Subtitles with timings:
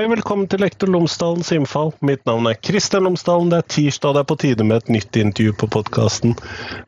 [0.00, 1.90] Hei, velkommen til Lektor Lomsdalens innfall.
[2.08, 3.50] Mitt navn er Kristian Lomsdalen.
[3.52, 6.32] Det er tirsdag, det er på tide med et nytt intervju på podkasten.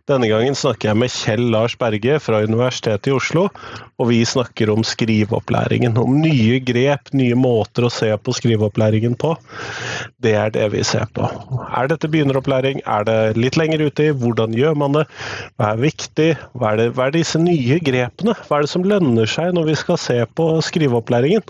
[0.09, 3.51] Denne gangen snakker jeg med Kjell Lars Berge fra Universitetet i Oslo,
[4.01, 5.99] og vi snakker om skriveopplæringen.
[6.01, 9.35] Om nye grep, nye måter å se på skriveopplæringen på.
[10.25, 11.29] Det er det vi ser på.
[11.69, 12.81] Er dette begynneropplæring?
[12.89, 14.17] Er det litt lenger ute i?
[14.25, 15.05] Hvordan gjør man det?
[15.61, 16.31] Hva er viktig?
[16.57, 18.39] Hva er, det, hva er disse nye grepene?
[18.49, 21.45] Hva er det som lønner seg når vi skal se på skriveopplæringen?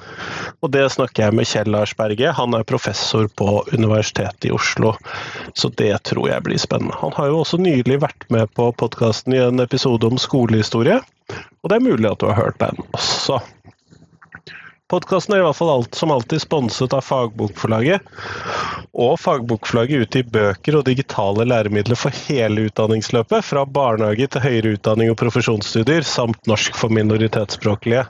[0.59, 1.95] Og det snakker jeg med Kjell Lars.
[2.38, 4.95] Han er professor på Universitetet i Oslo,
[5.55, 6.97] så det tror jeg blir spennende.
[7.01, 11.01] Han har jo også nylig vært med på podkasten i en episode om skolehistorie.
[11.62, 13.42] Og det er mulig at du har hørt den også.
[14.92, 18.05] Podkasten er i hvert fall alt som alltid sponset av Fagbokforlaget.
[18.92, 25.08] Og Fagbokforlaget utgir bøker og digitale læremidler for hele utdanningsløpet, fra barnehage til høyere utdanning
[25.08, 28.05] og profesjonsstudier, samt norsk for minoritetsspråklige.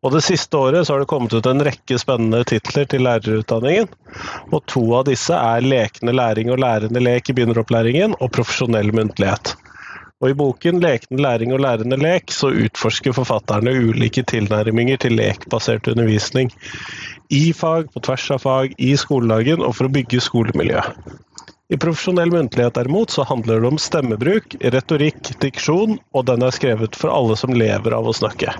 [0.00, 3.92] Og Det siste året så har det kommet ut en rekke spennende titler til lærerutdanningen.
[4.48, 9.58] Og to av disse er Lekende læring og lærende lek i begynneropplæringen og Profesjonell muntlighet.
[10.18, 15.86] Og I boken 'Lekende læring og lærende lek' så utforsker forfatterne ulike tilnærminger til lekbasert
[15.92, 16.50] undervisning
[17.30, 20.82] i fag, på tvers av fag, i skoledagen og for å bygge skolemiljø.
[21.70, 26.96] I profesjonell muntlighet derimot så handler det om stemmebruk, retorikk, diksjon, og den er skrevet
[26.96, 28.54] for alle som lever av å snakke.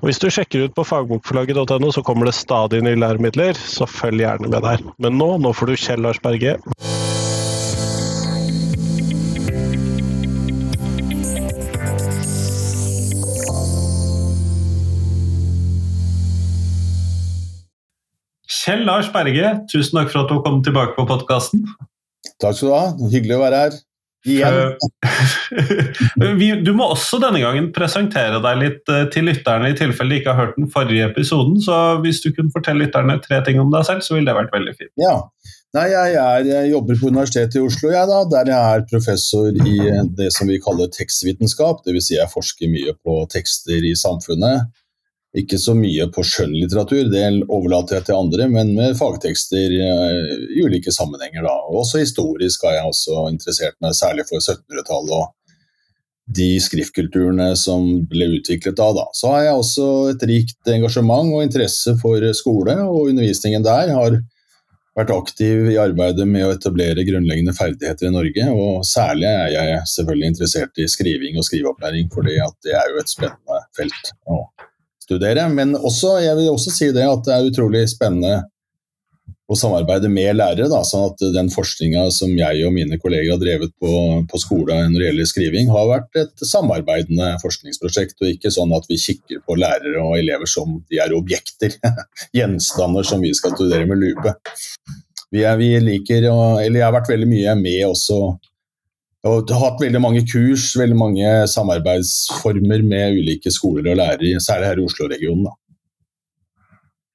[0.00, 4.24] Og Hvis du sjekker ut på fagbokforlaget.no, så kommer det stadig nye læremidler, så følg
[4.24, 4.82] gjerne med der.
[4.98, 6.56] Men nå, nå får du Kjell Lars Berge.
[18.60, 21.62] Kjell Lars Berge, tusen takk for at du kom tilbake på podkasten.
[22.42, 22.82] Takk skal du ha.
[23.12, 23.78] Hyggelig å være her.
[24.28, 24.74] Igjen.
[26.66, 30.34] du må også denne gangen presentere deg litt eh, til lytterne, i tilfelle de ikke
[30.34, 31.56] har hørt den forrige episoden.
[31.64, 34.52] Så hvis du kunne fortelle lytterne tre ting om deg selv, så ville det vært
[34.52, 34.92] veldig fint.
[35.00, 35.14] Ja.
[35.78, 39.54] Nei, jeg, er, jeg, jobber på Universitetet i Oslo, jeg da, der jeg er professor
[39.54, 39.76] i
[40.18, 41.80] det som vi kaller tekstvitenskap.
[41.86, 42.10] Dvs.
[42.10, 44.66] Si jeg forsker mye på tekster i samfunnet
[45.38, 50.64] ikke så mye på skjønnlitteratur, det overlater jeg til andre, men med fagtekster eh, i
[50.66, 51.44] ulike sammenhenger.
[51.46, 51.54] Da.
[51.70, 55.28] Også historisk har jeg også interessert meg særlig for 1700-tallet og
[56.30, 59.06] de skriftkulturene som ble utviklet da, da.
[59.14, 63.90] Så har jeg også et rikt engasjement og interesse for skole og undervisningen der.
[63.94, 64.18] Har
[64.98, 68.46] vært aktiv i arbeidet med å etablere grunnleggende ferdigheter i Norge.
[68.54, 73.14] Og særlig er jeg selvfølgelig interessert i skriving og skriveopplæring, for det er jo et
[73.14, 74.12] spennende felt.
[74.30, 74.69] Og
[75.10, 75.48] studere.
[75.50, 78.38] Men også, jeg vil også si det at det er utrolig spennende
[79.50, 80.68] å samarbeide med lærere.
[80.70, 83.92] Da, sånn at den forskninga som jeg og mine kolleger har drevet på,
[84.30, 88.86] på skolen når det gjelder skriving, har vært et samarbeidende forskningsprosjekt, og ikke sånn at
[88.90, 91.74] vi kikker på lærere og elever som de er objekter.
[92.36, 94.36] Gjenstander som vi skal studere med lupe.
[95.30, 98.22] Vi, er, vi liker, eller jeg har vært veldig mye med også
[99.28, 104.70] og har hatt veldig mange kurs, veldig mange samarbeidsformer med ulike skoler og lærere, særlig
[104.70, 105.50] her i Oslo-regionen.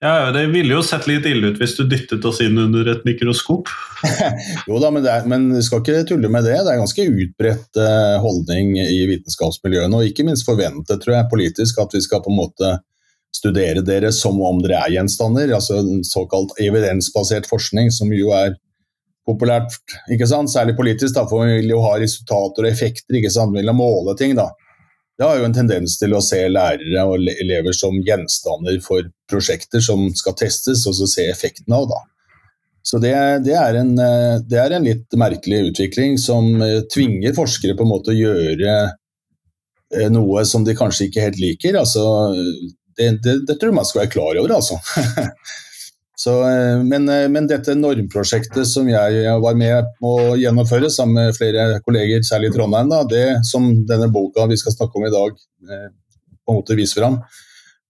[0.03, 3.05] Ja, Det ville jo sett litt ille ut hvis du dyttet oss inn under et
[3.07, 3.71] mikroskop.
[4.69, 6.59] jo da, men, det er, men skal ikke tulle med det.
[6.61, 11.79] Det er ganske utbredt eh, holdning i vitenskapsmiljøene, og ikke minst forventet tror jeg, politisk,
[11.81, 12.75] at vi skal på en måte
[13.35, 15.55] studere dere som om dere er gjenstander.
[15.57, 18.53] altså Såkalt evidensbasert forskning, som jo er
[19.25, 19.73] populært,
[20.11, 20.51] ikke sant?
[20.53, 23.55] særlig politisk, da, for vi vil jo ha resultater og effekter, ikke sant?
[23.55, 24.35] vi vil måle ting.
[24.37, 24.51] da.
[25.17, 29.83] Det har jo en tendens til å se lærere og elever som gjenstander for prosjekter
[29.83, 31.87] som skal testes, og så se effekten av.
[31.91, 32.01] da.
[32.85, 33.15] Så det,
[33.47, 37.89] det, er en, det, er en, litt merkelig utvikling som eh, tvinger forskere på en
[37.89, 41.79] måte å gjøre eh, noe som de kanskje ikke helt liker.
[41.79, 42.03] Altså,
[42.99, 44.77] det, det, tror jeg man skal være klar over, altså.
[46.15, 51.19] Så, eh, men, eh, men, dette normprosjektet som jeg var med på å gjennomføre sammen
[51.19, 55.07] med flere kolleger, særlig i Trondheim, da, det som denne boka vi skal snakke om
[55.07, 55.89] i dag eh,
[56.45, 57.19] på en måte viser fram,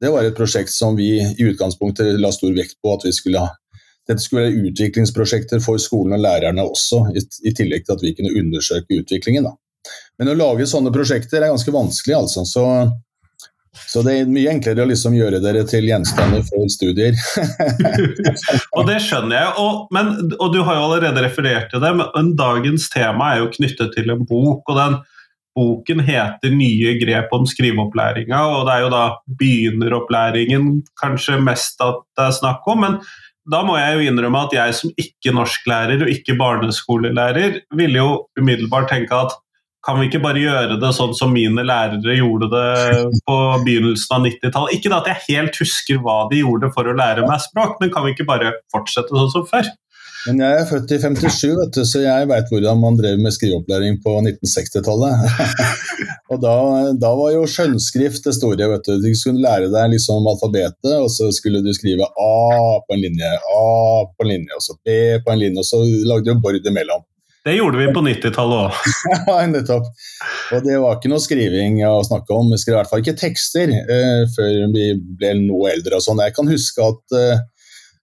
[0.01, 3.45] det var et prosjekt som vi i utgangspunktet la stor vekt på at vi skulle
[3.45, 3.53] ha.
[4.05, 8.33] Dette skulle være utviklingsprosjekter for skolen og lærerne også, i, tillegg til at vi kunne
[8.41, 9.47] undersøke utviklingen.
[9.47, 9.55] Da.
[10.19, 12.45] Men å lage sånne prosjekter er ganske vanskelig, altså.
[12.45, 12.65] Så
[13.87, 17.17] så det er mye enklere å liksom gjøre dere til gjenstander for studier.
[18.77, 22.31] og det skjønner jeg, og, men, og, du har jo allerede referert til det, men
[22.39, 24.63] dagens tema er jo knyttet til en bok.
[24.71, 24.97] og den
[25.55, 29.03] Boken heter 'Nye grep om skriveopplæringa', og det er jo da
[29.39, 32.83] begynneropplæringen kanskje mest at det er snakk om.
[32.83, 32.97] Men
[33.51, 38.09] da må jeg jo innrømme at jeg som ikke norsklærer og ikke barneskolelærer, ville jo
[38.39, 39.37] umiddelbart tenke at
[39.85, 42.67] kan vi ikke bare gjøre det sånn som mine lærere gjorde det
[43.27, 43.37] på
[43.67, 44.77] begynnelsen av 90-tallet?
[44.79, 48.07] Ikke at jeg helt husker hva de gjorde for å lære meg språk, men kan
[48.07, 49.69] vi ikke bare fortsette sånn som før?
[50.25, 53.33] Men jeg er født i 57, vet du, så jeg veit hvordan man drev med
[53.35, 55.25] skriveopplæring på 1960-tallet.
[56.33, 56.55] og da,
[56.97, 58.71] da, var jo skjønnskrift det store.
[58.71, 62.31] vet Du Du skulle lære deg liksom alfabetet, og så skulle du skrive A
[62.81, 63.67] på en linje, A
[64.09, 67.05] på en linje, og så B på en linje, og så lagde du bord imellom.
[67.45, 68.73] Det gjorde vi på 90-tallet òg.
[69.29, 69.85] ja, nettopp.
[70.55, 72.47] Og det var ikke noe skriving å snakke om.
[72.49, 75.93] Vi skrev i hvert fall ikke tekster eh, før vi ble noe eldre.
[75.99, 76.23] og sånn.
[76.25, 77.37] Jeg kan huske at eh,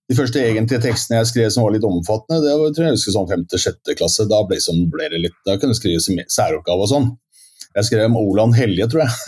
[0.07, 3.15] de første egentlige tekstene jeg skrev som var litt omfattende, det var tror jeg husker
[3.17, 4.31] sånn femte-sjette klasse.
[4.31, 7.09] Da ble, som ble, det litt, da kunne jeg skrive særoppgave og sånn.
[7.73, 9.13] Jeg skrev om Oland Helje, tror jeg.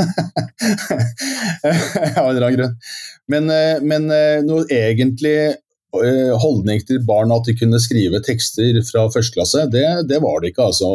[2.21, 2.77] Av en eller annen grunn.
[3.33, 4.03] Men, uh, men
[4.47, 5.55] noe egentlig Eh,
[6.43, 10.53] holdning til barn at de kunne skrive tekster fra første klasse, det, det var det
[10.53, 10.71] ikke.
[10.71, 10.91] altså.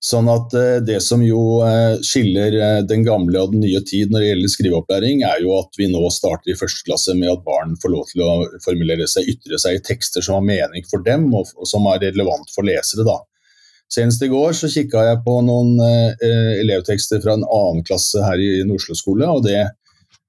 [0.00, 2.54] Sånn at eh, Det som jo eh, skiller
[2.88, 6.00] den gamle og den nye tid når det gjelder skriveopplæring, er jo at vi nå
[6.14, 8.30] starter i første klasse med at barn får lov til å
[8.64, 12.48] formulere seg, ytre seg i tekster som har mening for dem, og, som er relevant
[12.54, 13.04] for lesere.
[13.04, 13.18] da.
[13.92, 18.40] Senest i går så kikka jeg på noen eh, elevtekster fra en annen klasse her
[18.40, 19.66] i Oslo skole, og det,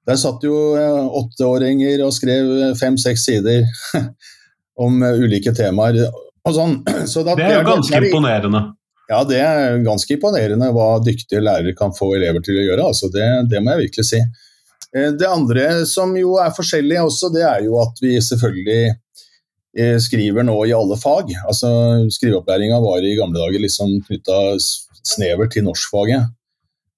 [0.07, 3.65] der satt jo eh, åtteåringer og skrev eh, fem-seks sider
[4.85, 6.07] om eh, ulike temaer.
[6.47, 6.79] Sånn.
[7.11, 8.63] Så det er jo ganske det, imponerende.
[9.11, 12.89] Ja, det er ganske imponerende hva dyktige lærere kan få elever til å gjøre.
[12.93, 14.21] Altså det, det, må jeg virkelig si.
[14.91, 20.55] Det andre som jo er forskjellig også, det er jo at vi selvfølgelig skriver nå
[20.67, 21.29] i alle fag.
[21.47, 21.69] Altså
[22.11, 26.27] Skriveopplæringa var i gamle dager liksom knytta snevert til norskfaget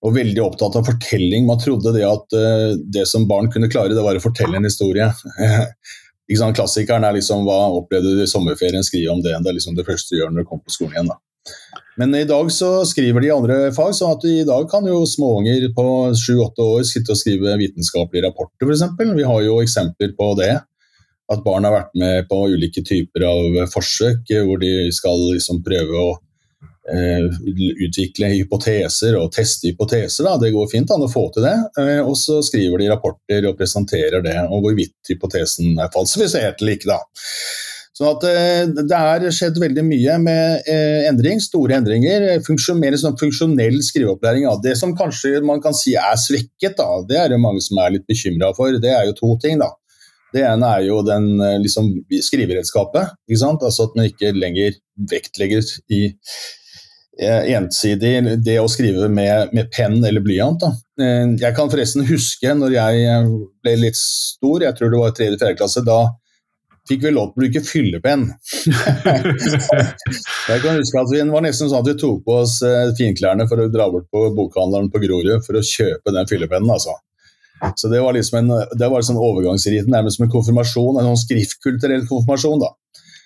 [0.04, 1.46] og veldig opptatt av fortelling.
[1.48, 4.68] Man trodde det at uh, det som barn kunne klare, det var å fortelle en
[4.68, 5.08] historie.
[6.28, 6.58] ikke sant?
[6.60, 9.38] Klassikeren er liksom hva opplevde du i sommerferien, skrive om det.
[9.40, 11.14] Det er liksom det første du gjør når du kommer på skolen igjen.
[11.14, 11.22] da.
[12.00, 15.68] Men i dag så skriver de andre fag, sånn at i dag kan jo småunger
[15.78, 19.14] på sju-åtte år sitte og skrive vitenskapelige rapporter, f.eks.
[19.14, 20.54] Vi har jo eksempler på det.
[21.32, 26.02] At barn har vært med på ulike typer av forsøk hvor de skal liksom prøve
[26.02, 26.10] å
[26.84, 30.26] utvikle hypoteser og teste hypoteser.
[30.28, 30.38] Da.
[30.42, 31.56] Det går fint an å få til det.
[31.80, 36.76] Eh, og så skriver de rapporter og presenterer det, og hvorvidt hypotesen er falsifisert eller
[36.76, 36.92] ikke.
[36.92, 37.00] da.
[37.94, 40.68] Så at eh, Det er skjedd veldig mye med
[41.08, 42.26] endring, store endringer.
[42.80, 44.50] Mer sånn funksjonell skriveopplæring.
[44.50, 44.58] Da.
[44.66, 47.96] Det som kanskje man kan si er svekket, da, det er det mange som er
[47.96, 48.76] litt bekymra for.
[48.76, 49.62] Det er jo to ting.
[49.62, 49.72] da.
[50.34, 51.94] Det ene er jo den liksom,
[52.26, 53.14] skriveredskapet.
[53.30, 54.74] Altså at man ikke lenger
[55.14, 55.62] vektlegger
[55.94, 56.63] i Eh,
[57.22, 60.64] ensidig det å skrive med, med penn eller blyant.
[60.64, 60.72] Da.
[61.04, 63.32] Eh, jeg kan forresten huske når jeg eh,
[63.64, 65.56] ble litt stor, jeg tror det var tredje 4.
[65.60, 66.02] klasse, da
[66.90, 68.26] fikk vi lov til å bruke fyllepenn.
[70.50, 72.58] jeg kan huske at vi var nesten sånn at vi tok på oss
[72.98, 76.74] finklærne for å dra bort på bokhandleren på Grorud for å kjøpe den fyllepennen.
[76.76, 76.98] altså.
[77.80, 81.24] Så Det var liksom en, det var sånn overgangsriten, nærmest som en konfirmasjon, en sånn
[81.24, 82.60] skriftkulturell konfirmasjon.
[82.66, 82.74] da.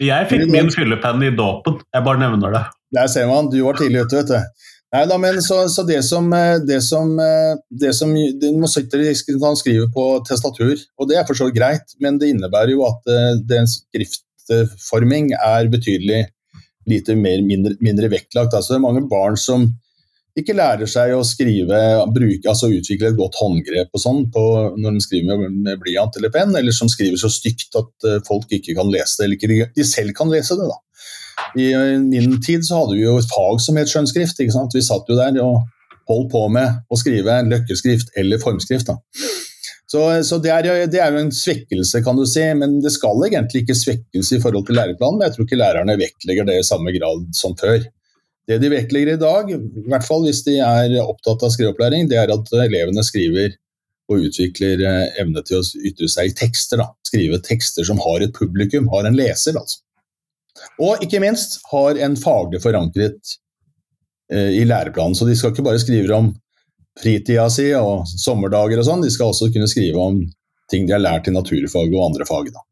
[0.06, 2.62] Jeg fikk min fyllepenn i dåpen, jeg bare nevner det.
[2.95, 4.68] Der ser man, du var tidlig ute, vet du.
[4.95, 9.04] Nei da, men så, så, det som, eh, det som, eh, det som Man sitter
[9.44, 12.85] han skriver på testatur, og det er for så vidt greit, men det innebærer jo
[12.88, 16.23] at eh, den skriftforming er betydelig
[16.88, 18.56] lite mer, mindre, mindre vektlagt.
[18.56, 19.68] Altså, det er mange barn som
[20.38, 21.78] ikke lærer seg å skrive,
[22.14, 26.54] bruke, altså utvikle et godt håndgrep og sånn når de skriver med blyant eller penn,
[26.56, 30.14] eller som skriver så stygt at folk ikke kan lese det, eller ikke de selv
[30.16, 30.69] kan lese det.
[30.69, 30.78] da.
[31.56, 31.71] I
[32.04, 34.39] min tid så hadde vi jo et fag som het skjønnskrift.
[34.39, 34.75] ikke sant?
[34.75, 35.61] Vi satt jo der og
[36.07, 38.89] holdt på med å skrive løkkeskrift eller formskrift.
[38.89, 38.97] da.
[39.87, 43.21] Så, så det, er, det, er, jo en svekkelse, kan du si, men det skal
[43.30, 45.21] egentlig ikke svekkes i forhold til læreplanen.
[45.21, 47.85] Men jeg tror ikke lærerne vektlegger det i samme grad som før.
[48.47, 52.19] Det de vektlegger i dag, i hvert fall hvis de er opptatt av skriveopplæring, det
[52.19, 53.56] er at elevene skriver
[54.07, 56.80] og utvikler eh, evne til å ytre seg i tekster.
[56.80, 56.92] Da.
[57.07, 59.59] Skrive tekster som har et publikum, har en leser.
[59.59, 59.81] altså.
[60.83, 63.35] Og ikke minst har en faglig forankret
[64.33, 65.16] eh, i læreplanen.
[65.18, 66.31] Så de skal ikke bare skrive om
[67.02, 70.23] fritida si og sommerdager og sånn, de skal også kunne skrive om
[70.71, 72.49] ting de har lært i naturfag og andre fag.
[72.54, 72.64] Da.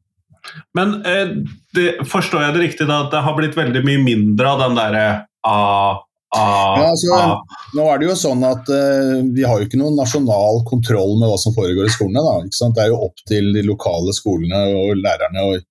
[0.77, 1.38] Men eh,
[1.75, 4.77] det, forstår jeg det riktig da, at det har blitt veldig mye mindre av den
[4.77, 5.06] derre
[5.48, 6.01] ah,
[6.36, 7.62] ah, ja, altså, ah.
[7.77, 11.32] Nå er det jo sånn at eh, Vi har jo ikke noen nasjonal kontroll med
[11.32, 12.24] hva som foregår i skolene.
[12.25, 15.63] Da, det er jo opp til de lokale skolene og lærerne og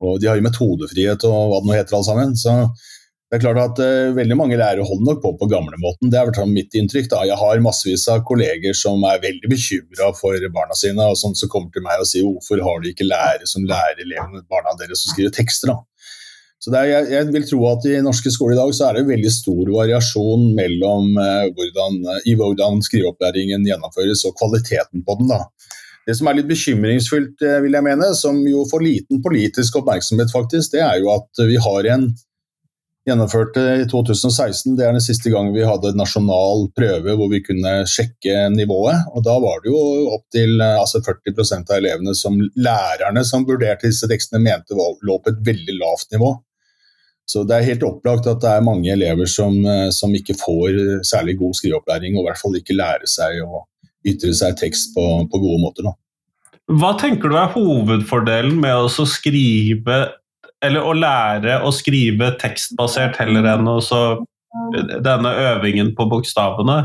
[0.00, 2.32] og de har jo metodefrihet og hva det nå heter alt sammen.
[2.38, 2.54] Så
[3.30, 6.10] det er klart at uh, veldig mange lærere holder nok på på gamlemåten.
[6.10, 7.10] Det er vel mitt inntrykk.
[7.12, 7.20] da.
[7.28, 11.52] Jeg har massevis av kolleger som er veldig bekymra for barna sine, og som, som
[11.52, 15.06] kommer til meg og sier hvorfor har du ikke lærere som lærer elevene, barna deres
[15.06, 15.70] å skrive tekster.
[15.70, 15.78] da?
[16.60, 19.06] Så er, jeg, jeg, vil tro at I norske skoler i dag så er det
[19.08, 25.30] veldig stor variasjon mellom eh, hvordan, i hvordan skriveopplæringen gjennomføres og kvaliteten på den.
[25.32, 25.46] da.
[26.10, 30.32] Det som er litt bekymringsfullt, eh, vil jeg mene, som jo får liten politisk oppmerksomhet,
[30.34, 32.08] faktisk, det er jo at vi har en
[33.06, 34.74] gjennomførte i 2016.
[34.76, 39.06] Det er den siste gangen vi hadde nasjonal prøve hvor vi kunne sjekke nivået.
[39.14, 39.80] og Da var det jo
[40.16, 45.30] opptil eh, altså 40% av elevene som lærerne som vurderte disse tekstene, mente lå på
[45.30, 46.34] et veldig lavt nivå.
[47.30, 51.04] Så det er helt opplagt at det er mange elever som, eh, som ikke får
[51.06, 53.62] særlig god skriveopplæring, og i hvert fall ikke lærer seg å
[54.06, 55.88] ytre seg tekst på, på gode måter.
[55.88, 55.96] Da.
[56.80, 60.00] Hva tenker du er hovedfordelen med å skrive
[60.60, 64.00] eller å lære å skrive tekstbasert heller enn også
[65.02, 66.82] denne øvingen på bokstavene?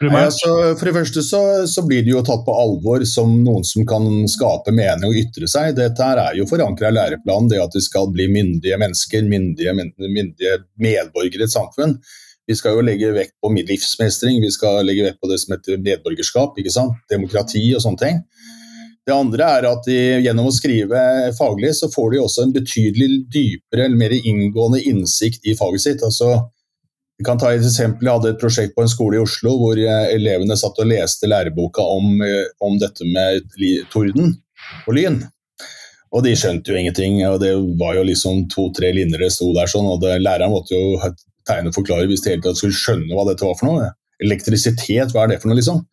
[0.00, 0.48] Nei, altså,
[0.80, 4.06] for det første så, så, blir det jo tatt på alvor som noen som kan
[4.32, 5.74] skape mening og ytre seg.
[5.76, 9.74] Dette her er jo forankra i læreplanen, det at vi skal bli myndige mennesker, myndige,
[9.76, 11.98] myndige medborgere i et samfunn.
[12.50, 15.78] Vi skal jo legge vekt på livsmestring, vi skal legge vekt på det som heter
[15.78, 16.56] medborgerskap,
[17.12, 18.24] demokrati og sånne ting.
[19.06, 21.02] Det andre er at de, gjennom å skrive
[21.38, 26.04] faglig, så får de også en betydelig dypere eller mer inngående innsikt i faget sitt.
[26.06, 26.34] Altså,
[27.18, 28.08] vi kan ta et eksempel.
[28.08, 31.30] Jeg hadde et prosjekt på en skole i Oslo hvor eh, elevene satt og leste
[31.30, 33.46] læreboka om, eh, om dette med
[33.94, 34.34] torden
[34.86, 35.22] og lyn.
[36.10, 37.18] Og de skjønte jo ingenting.
[37.28, 40.74] og Det var jo liksom to-tre linjer det sto der sånn, og det, læreren måtte
[40.74, 40.96] jo
[41.50, 43.90] tegne og forklare hvis de hele tatt skulle skjønne hva dette var for noe.
[44.20, 45.84] Elektrisitet, hva er det for noe, liksom?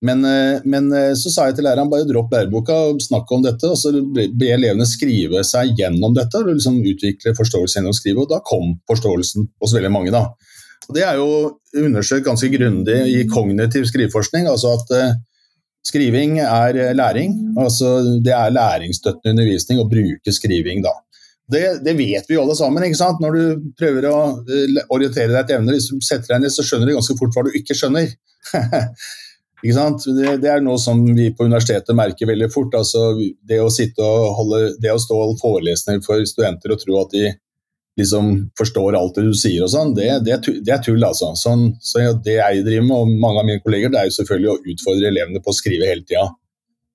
[0.00, 3.42] Men, eh, men, eh, så sa jeg til læreren bare dropp læreboka og snakk om
[3.42, 3.66] dette.
[3.66, 8.22] og Så be elevene skrive seg gjennom dette og liksom utvikle forståelse gjennom å skrive.
[8.22, 10.12] Og da kom forståelsen hos veldig mange.
[10.14, 10.28] da.
[10.88, 14.46] Og Det er jo undersøkt ganske grundig i kognitiv skriveforskning.
[14.46, 15.14] altså at uh,
[15.84, 17.54] Skriving er læring.
[17.56, 20.94] altså Det er læringsstøttende undervisning å bruke skriving da.
[21.48, 22.84] Det, det, vet vi jo alle sammen.
[22.84, 23.22] ikke sant?
[23.24, 24.18] Når du prøver å
[24.92, 27.46] orientere deg etter evner, hvis du setter deg ned, så skjønner du ganske fort hva
[27.46, 28.12] du ikke skjønner.
[29.58, 32.76] Ikke Det, det, er noe som vi på universitetet merker veldig fort.
[32.78, 33.10] Altså,
[33.42, 37.32] det, å holde, det å stå og forelesninger for studenter og tro at de
[37.98, 38.28] liksom
[38.58, 40.36] forstår alt det du sier, og sånn, det, det,
[40.70, 41.02] er tull.
[41.02, 41.32] altså.
[41.34, 44.52] Sånn, så det jeg driver med, og mange av mine kolleger, det er jo selvfølgelig
[44.52, 46.28] å utfordre elevene på å skrive hele tida.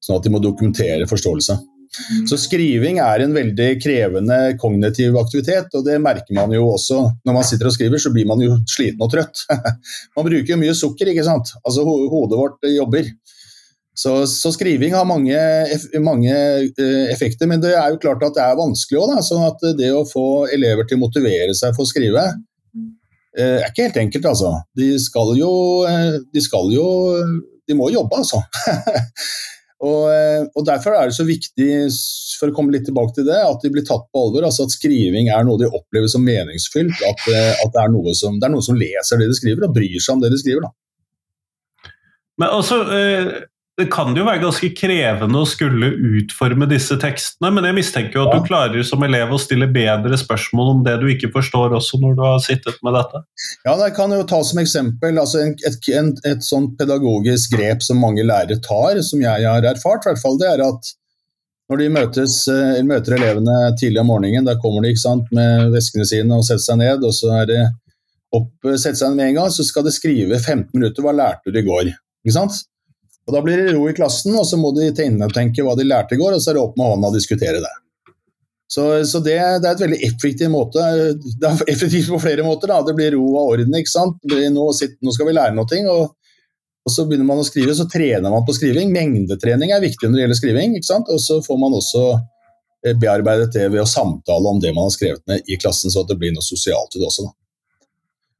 [0.03, 1.57] Sånn at de må dokumentere forståelse.
[1.93, 2.25] Mm.
[2.29, 7.37] Så skriving er en veldig krevende kognitiv aktivitet, og det merker man jo også når
[7.37, 9.45] man sitter og skriver, så blir man jo sliten og trøtt.
[10.17, 11.53] man bruker jo mye sukker, ikke sant.
[11.63, 13.11] Altså hodet vårt jobber.
[13.93, 15.37] Så, så skriving har mange,
[16.01, 19.13] mange, eh, effekter, men det er jo klart at det er vanskelig òg.
[19.21, 22.25] Sånn at det å få elever til å motivere seg for å skrive
[23.37, 24.55] eh, er ikke helt enkelt, altså.
[24.73, 25.51] De skal jo,
[25.89, 26.87] eh, de skal jo
[27.63, 28.41] De må jobbe, altså.
[29.83, 31.69] Og, eh, og, Derfor er det så viktig
[32.39, 34.45] for å komme litt tilbake til det, at de blir tatt på alvor.
[34.47, 37.03] altså At skriving er noe de opplever som meningsfylt.
[37.09, 39.75] At, eh, at det, er som, det er noen som leser det de skriver og
[39.75, 40.67] bryr seg om det de skriver.
[40.67, 41.91] Da.
[42.39, 43.33] Men også, eh,
[43.79, 45.87] det kan jo være ganske krevende å skulle
[46.19, 50.17] utforme disse tekstene, men jeg mistenker jo at du klarer som elev å stille bedre
[50.19, 53.23] spørsmål om det du ikke forstår, også når du har sittet med dette?
[53.65, 57.97] Ja, det kan jo ta som eksempel altså et, et, et, sånt pedagogisk grep som
[58.03, 60.91] mange lærere tar, som jeg har erfart, hvert fall, det er at
[61.71, 66.05] når de møtes, eh, møter elevene tidlig om morgenen, da kommer de sant, med veskene
[66.05, 67.63] sine og setter seg ned, og så er det
[68.35, 71.01] opp, setter seg ned med en gang, så skal de skrive 15 minutter.
[71.01, 71.89] Hva lærte du i går?
[72.21, 72.61] Ikke sant?
[73.23, 76.17] Og Da blir det ro i klassen, og så må de tenke hva de lærte
[76.17, 77.71] i går, og så er det opp med hånda og diskutere det.
[78.73, 80.81] Så, så det, det, er et veldig effektiv måte.
[81.21, 82.71] Det er effektivt på flere måter.
[82.71, 82.81] Da.
[82.87, 83.75] Det blir ro og orden.
[83.77, 84.17] ikke sant?
[84.25, 86.15] Nå, nå, skal vi lære noe, og,
[86.81, 88.89] og, så begynner man å skrive, så trener man på skriving.
[88.95, 90.75] Mengdetrening er viktig når det gjelder skriving.
[90.79, 91.11] ikke sant?
[91.13, 94.97] Og så får man også eh, bearbeidet det ved å samtale om det man har
[94.97, 97.29] skrevet ned i klassen, så det blir noe sosialt i det også.
[97.29, 97.37] da.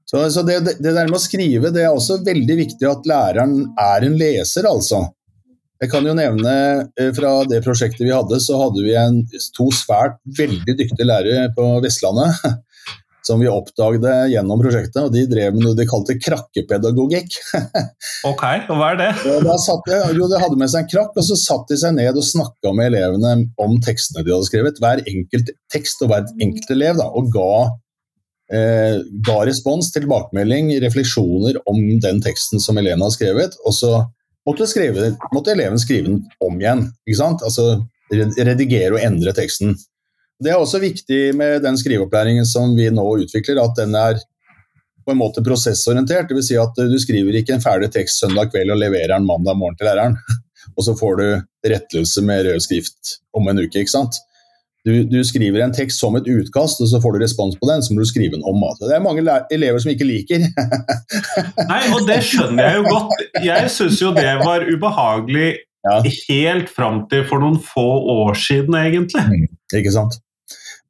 [0.10, 3.60] Så, så det, det, der med å skrive, det er også veldig viktig at læreren
[3.80, 5.06] er en leser, altså.
[5.84, 6.52] Jeg kan jo nevne
[6.96, 9.24] eh, Fra det prosjektet vi hadde, så hadde vi en,
[9.58, 12.44] to svært veldig dyktige lærere på Vestlandet.
[13.24, 17.38] Som vi oppdaget gjennom prosjektet, og de drev med noe de kalte krakkepedagogikk.
[18.32, 19.08] ok, og hva er det?
[19.24, 22.28] De, jo, de hadde med seg en krakk, og så satte de seg ned og
[22.28, 23.32] snakka med elevene
[23.64, 24.82] om tekstene de hadde skrevet.
[24.84, 27.54] Hver enkelt tekst og hver enkelt elev, da, og ga
[28.52, 33.58] eh, ga respons, tilbakemelding, refleksjoner om den teksten som eleven har skrevet.
[33.64, 33.94] Og så
[34.48, 36.88] måtte, skrive, måtte eleven skrive den om igjen.
[37.08, 37.46] ikke sant?
[37.46, 37.84] Altså
[38.14, 39.78] redigere og endre teksten.
[40.44, 44.20] Det er også viktig med den skriveopplæringen som vi nå utvikler, at den er
[45.04, 46.30] på en måte prosessorientert.
[46.30, 46.50] Dvs.
[46.50, 49.80] Si at du skriver ikke en ferdig tekst søndag kveld og leverer den mandag morgen
[49.80, 50.18] til læreren.
[50.78, 51.26] Og så får du
[51.70, 53.84] rettelse med rød skrift om en uke.
[53.84, 54.20] ikke sant?
[54.84, 57.84] Du, du, skriver en tekst som et utkast, og så får du respons på den,
[57.84, 58.60] så må du skrive den om.
[58.68, 58.90] Altså.
[58.90, 59.24] Det er mange
[59.56, 60.44] elever som ikke liker.
[61.72, 63.14] Nei, og det skjønner jeg jo godt.
[63.46, 65.54] Jeg syns jo det var ubehagelig
[65.88, 66.02] ja.
[66.28, 67.88] helt fram til for noen få
[68.18, 69.24] år siden, egentlig.
[69.24, 69.48] Mm,
[69.80, 70.20] ikke sant.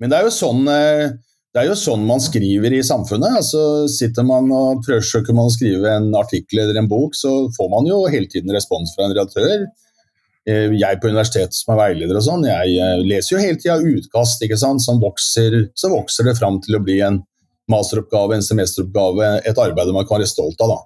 [0.02, 1.14] Men det er jo sånn eh,
[1.54, 3.38] det er jo sånn man skriver i samfunnet.
[3.38, 7.70] altså Sitter man og prøver man å skrive en artikkel eller en bok, så får
[7.70, 9.68] man jo hele tiden respons fra en redaktør.
[10.50, 14.42] Eh, jeg på universitetet som er veileder og sånn, jeg leser jo hele tida utkast
[14.44, 17.22] ikke sant, som vokser, så vokser det fram til å bli en
[17.72, 20.74] masteroppgave, en semesteroppgave, et arbeid man kan være stolt av.
[20.74, 20.82] da.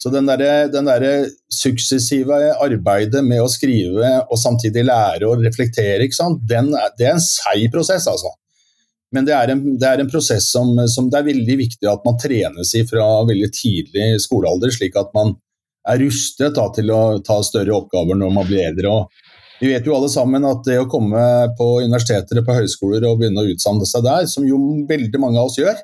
[0.00, 1.04] Så den derre der
[1.52, 6.42] suksessive arbeidet med å skrive og samtidig lære og reflektere, ikke sant?
[6.48, 8.32] Den, det er en seig prosess, altså.
[9.14, 12.04] Men det er en, det er en prosess som, som, det er veldig viktig at
[12.04, 15.36] man trenes i fra veldig tidlig skolealder, slik at man
[15.86, 18.92] er rustet da, til å ta større oppgaver når man blir eldre.
[18.92, 21.20] Og vi vet jo alle sammen at det å komme
[21.58, 25.40] på universiteter og på høyskoler og begynne å utdanne seg der, som jo veldig mange
[25.40, 25.78] av oss gjør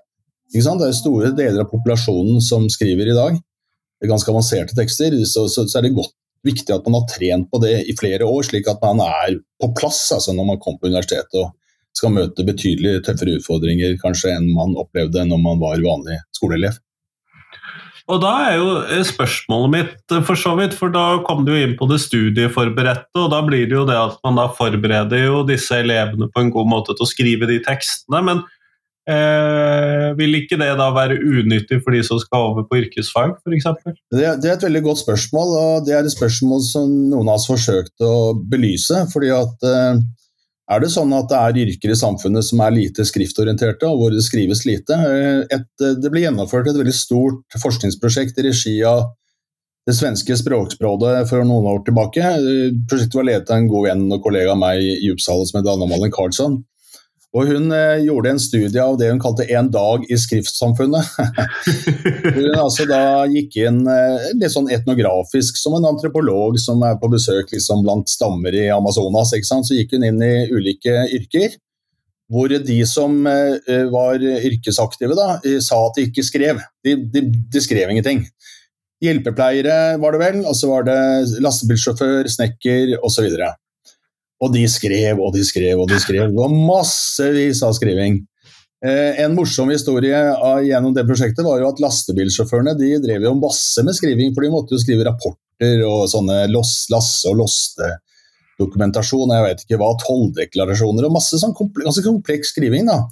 [0.52, 3.38] Det er store deler av populasjonen som skriver i dag.
[3.38, 5.16] Det er ganske avanserte tekster.
[5.24, 6.12] Så, så, så er det godt
[6.44, 9.70] viktig at man har trent på det i flere år, slik at man er på
[9.78, 11.52] plass altså når man kommer på universitetet og
[11.96, 16.76] skal møte betydelig tøffere utfordringer kanskje enn man opplevde når man var vanlig skoleelev.
[18.10, 21.52] Og da er jo eh, spørsmålet mitt eh, for så vidt, for da kom du
[21.54, 25.44] inn på det studieforberedte, og da blir det jo det at man da forbereder jo
[25.48, 28.22] disse elevene på en god måte til å skrive de tekstene.
[28.26, 28.42] Men
[29.10, 33.70] eh, vil ikke det da være unyttig for de som skal over på yrkesfag, f.eks.?
[34.10, 37.38] Det, det er et veldig godt spørsmål, og det er et spørsmål som noen av
[37.38, 39.06] oss forsøkte å belyse.
[39.14, 40.02] fordi at eh,
[40.72, 44.14] er det sånn at det er yrker i samfunnet som er lite skriftorienterte, og hvor
[44.14, 44.96] det skrives lite?
[45.52, 49.10] Et, det ble gjennomført et veldig stort forskningsprosjekt i regi av
[49.88, 52.34] det svenske språksprådet for noen år tilbake.
[52.90, 55.70] Prosjektet var ledet av en god venn og kollega av meg i Uppsala som het
[55.72, 56.60] Anna Malin Karlsson.
[57.32, 61.14] Og hun eh, gjorde en studie av det hun kalte 'En dag i skriftsamfunnet'.
[62.36, 67.08] hun altså da gikk inn eh, litt sånn etnografisk, som en antropolog som er på
[67.12, 69.32] besøk liksom blant stammer i Amazonas.
[69.32, 71.56] Så gikk hun inn i ulike yrker,
[72.32, 76.60] hvor de som eh, var yrkesaktive, da, sa at de ikke skrev.
[76.84, 78.26] De, de, de skrev ingenting.
[79.02, 81.00] Hjelpepleiere var det vel, og så var det
[81.42, 83.24] lastebilsjåfør, snekker osv.
[83.24, 83.61] Og
[84.50, 86.32] de skrev og de skrev og de skrev.
[86.32, 88.18] Det var massevis av skriving.
[88.82, 90.18] Eh, en morsom historie
[90.66, 94.50] gjennom det prosjektet var jo at lastebilsjåførene de drev jo masse med skriving, for de
[94.50, 101.14] måtte jo skrive rapporter og sånne lasse- og loste-dokumentasjon, jeg vet ikke hva, tolldeklarasjoner og
[101.14, 102.90] masse sånn kompleks, kompleks skriving.
[102.90, 103.04] da.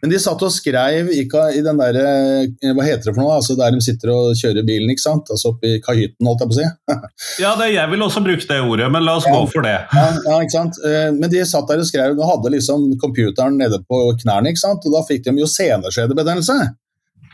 [0.00, 3.36] Men de satt og skrev i, i den der, eh, Hva heter det for noe?
[3.36, 5.28] Altså Der de sitter og kjører bilen, ikke sant?
[5.32, 7.02] Altså oppi kahytten, holdt jeg på å si.
[7.44, 9.34] ja, det, jeg vil også bruke det ordet, men la oss ja.
[9.36, 9.76] gå for det.
[9.92, 10.80] Ja, ja, ikke sant?
[10.86, 14.64] Eh, men de satt der og skrev og hadde liksom computeren nede på knærne, ikke
[14.64, 14.88] sant?
[14.88, 16.58] og da fikk de jo seneskjedebetennelse.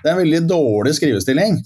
[0.02, 1.62] Det er en veldig dårlig skrivestilling.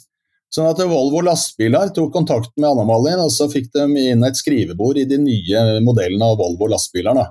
[0.50, 4.38] Sånn at Volvo lastebiler tok kontakt med Anna Malin, og så fikk de inn et
[4.38, 7.16] skrivebord i de nye modellene av Volvo lastebiler.
[7.16, 7.30] da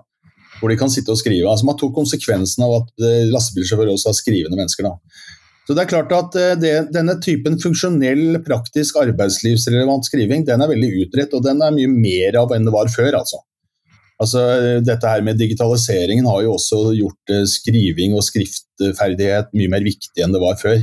[0.59, 1.47] hvor de kan sitte og skrive.
[1.49, 4.87] Altså Man tok konsekvensen av at eh, lastebilsjåfører også er skrivende mennesker.
[4.87, 4.95] da.
[5.67, 10.71] Så det er klart at eh, det, Denne typen funksjonell, praktisk, arbeidslivsrelevant skriving den er
[10.71, 13.21] veldig utbredt, og den er mye mer av enn det var før.
[13.21, 13.41] altså.
[14.19, 14.41] Altså,
[14.83, 20.25] dette her med Digitaliseringen har jo også gjort eh, skriving og skriftferdighet mye mer viktig
[20.25, 20.81] enn det var før.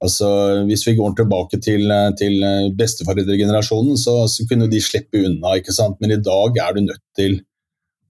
[0.00, 0.26] Altså,
[0.64, 2.44] Hvis vi går tilbake til, til
[2.76, 5.58] besteforeldregenerasjonen, så, så, kunne de slippe unna.
[5.60, 5.98] ikke sant?
[6.00, 7.36] Men i dag er du nødt til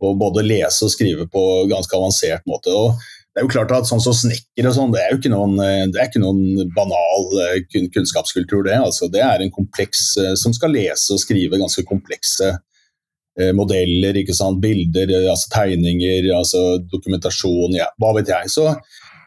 [0.05, 2.73] og både lese og skrive på ganske avansert måte.
[2.75, 5.31] og det er jo klart at sånn som snekker og sånn, det er jo ikke
[5.31, 5.53] noen,
[5.95, 7.61] det er ikke noen banal eh,
[7.95, 8.75] kunnskapskultur, det.
[8.75, 14.19] Altså, det er en kompleks eh, som skal lese og skrive ganske komplekse eh, modeller,
[14.19, 14.59] ikke sant?
[14.65, 18.51] bilder, altså tegninger, altså dokumentasjon, ja, hva vet jeg.
[18.51, 18.67] Så,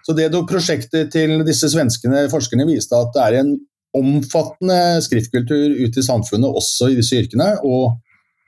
[0.03, 3.55] så det prosjektet til disse svenskene forskerne viste at det er en
[3.95, 7.53] omfattende skriftkultur ute i samfunnet, også i disse yrkene.
[7.63, 7.93] og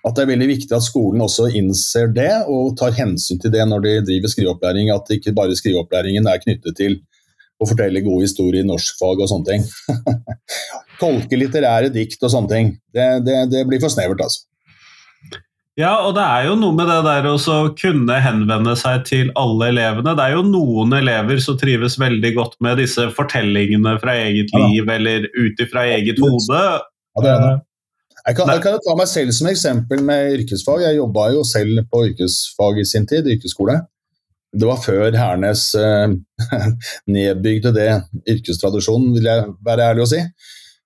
[0.05, 3.63] at det er veldig viktig at skolen også innser det og tar hensyn til det
[3.65, 4.91] når de driver skriveopplæring.
[4.93, 6.99] At ikke bare skriveopplæringen er knyttet til
[7.57, 9.63] å fortelle gode historier i norskfag og sånne ting.
[11.01, 12.75] Tolke litterære dikt og sånne ting.
[12.93, 14.45] Det, det, det, blir for snevert, altså.
[15.75, 19.73] Ja, og det er jo noe med det der å kunne henvende seg til alle
[19.73, 20.13] elevene.
[20.15, 24.85] Det er jo noen elever som trives veldig godt med disse fortellingene fra eget liv
[24.85, 24.93] ja.
[24.95, 26.61] eller ut ifra eget hode.
[26.61, 27.55] Ja, det er det.
[28.25, 30.81] Jeg kan, jeg kan, ta meg selv som eksempel med yrkesfag.
[30.81, 33.77] Jeg jobba jo selv på yrkesfag i sin tid, yrkesskole.
[34.55, 36.15] Det var før Hernes eh,
[37.15, 37.89] nedbygde det
[38.31, 40.21] yrkestradisjonen, vil jeg være ærlig å si.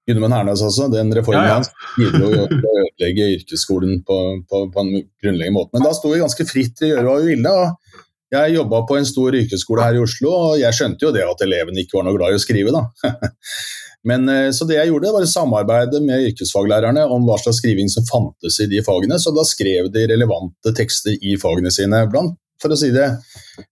[0.10, 0.89] Gudmund Hernes, altså.
[0.91, 1.58] Den reformen ja, ja.
[1.62, 5.78] hans bidro til å ødelegge yrkesskolen på, på, på, en grunnleggende måte.
[5.78, 7.54] Men da sto vi ganske fritt til å gjøre hva vi ville.
[7.56, 11.23] og Jeg jobba på en stor yrkesskole her i Oslo, og jeg skjønte jo det
[11.23, 12.75] at elevene ikke var noe glad i å skrive.
[12.75, 13.13] da.
[14.08, 17.90] Men, eh, så det jeg gjorde, var å samarbeide med yrkesfaglærerne om hva slags skriving
[17.92, 19.20] som fantes i de fagene.
[19.20, 22.06] Så da skrev de relevante tekster i fagene sine.
[22.12, 23.10] Blant, for å si det,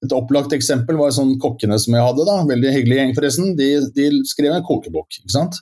[0.04, 2.26] Et opplagt eksempel var sånn kokkene som jeg hadde.
[2.28, 3.56] da, Veldig hyggelig gjeng, forresten.
[3.56, 5.08] De, de skrev en kokebok.
[5.22, 5.62] ikke sant?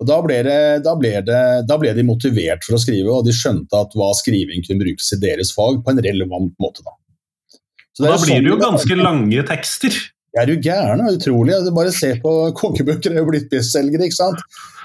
[0.00, 3.28] Og da ble, det, da, ble det, da ble, de motivert for å skrive, og
[3.28, 6.82] de skjønte at hva skriving kunne brukes i deres fag på en relevant måte.
[6.82, 6.96] Da,
[8.00, 10.00] da blir det jo sånn ganske lange tekster.
[10.34, 11.02] Er jo gæren?
[11.06, 11.56] Utrolig.
[11.76, 14.40] Bare se på kokebøker, det er jo blitt bestselgere, ikke sant.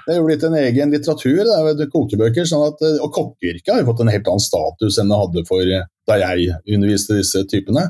[0.06, 2.46] Det er jo blitt en egen litteratur, det er jo kokebøker.
[2.50, 5.74] Sånn at, og kokkeyrket har jo fått en helt annen status enn det hadde for
[6.10, 7.88] da jeg underviste disse typene.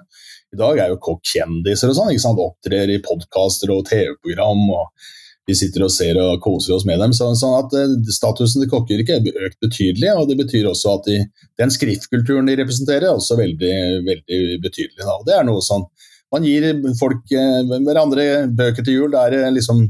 [0.55, 2.11] I dag er jo kokk kjendiser og sånn.
[2.13, 2.41] ikke sant?
[2.41, 4.63] Opptrer i podkaster og TV-program.
[4.79, 5.09] og
[5.49, 7.13] Vi sitter og ser og koser oss med dem.
[7.13, 10.09] Så, sånn at eh, Statusen til kokkeyrket er økt betydelig.
[10.15, 11.19] og Det betyr også at de,
[11.61, 13.75] den skriftkulturen de representerer, er også veldig,
[14.07, 15.03] veldig betydelig.
[15.03, 15.19] Da.
[15.19, 15.85] og Det er noe sånn
[16.33, 16.67] man gir
[16.99, 19.09] folk eh, hverandre bøker til jul.
[19.13, 19.87] Det er eh, liksom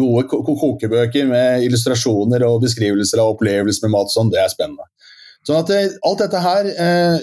[0.00, 4.12] gode kokebøker med illustrasjoner og beskrivelser av opplevelser med mat.
[4.12, 4.88] Sånn, det er spennende.
[5.44, 6.68] Sånn at det, eh, alt dette her,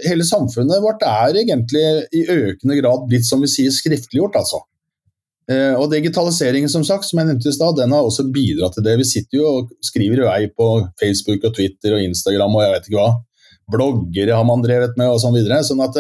[0.05, 4.37] Hele samfunnet vårt er egentlig i økende grad blitt som vi sier skriftliggjort.
[4.37, 4.61] altså.
[5.79, 8.97] Og digitaliseringen som sagt, som jeg nevnte i stad, den har også bidratt til det.
[8.99, 10.65] Vi sitter jo og skriver i vei på
[10.99, 13.13] Facebook og Twitter og Instagram og jeg vet ikke hva.
[13.71, 15.61] Bloggere har man drevet med og sånn videre.
[15.63, 15.95] sånn at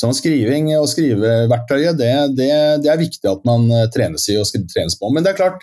[0.00, 2.50] Sånn skriving og skriveverktøyet, det, det,
[2.82, 5.10] det, er viktig at man eh, trenes i og trenes på.
[5.14, 5.62] Men det er klart,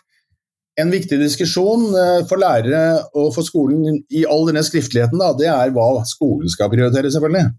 [0.80, 5.52] en viktig diskusjon eh, for lærere og for skolen i all denne skriftligheten, da, det
[5.52, 7.52] er hva skolen skal prioritere, selvfølgelig.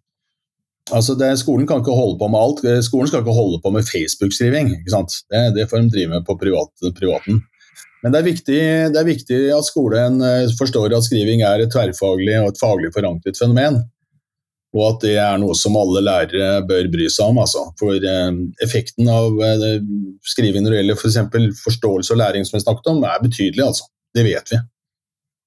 [0.97, 2.65] Altså det, skolen kan ikke holde på med alt.
[2.65, 4.73] Eh, skolen skal ikke holde på med Facebook-skriving.
[4.89, 7.45] Det, det, får de drive med på privat, privaten.
[8.03, 8.63] Men det er, viktig,
[8.97, 10.25] det er viktig at skolen
[10.59, 13.85] forstår at skriving er et tverrfaglig og et faglig forankret fenomen
[14.73, 17.41] og at det er noe som alle lærere bør bry seg om.
[17.43, 17.67] Altså.
[17.81, 18.31] For eh,
[18.65, 19.81] effekten av eh,
[20.33, 21.19] skriving når det gjelder f.eks.
[21.33, 23.67] For forståelse og læring, som vi snakket om, er betydelig.
[23.67, 23.89] Altså.
[24.17, 24.61] Det vet vi.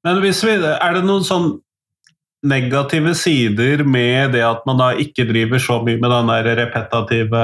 [0.05, 1.55] Men hvis vi, Er det noen sånn
[2.45, 7.41] negative sider med det at man da ikke driver så mye med den der repetative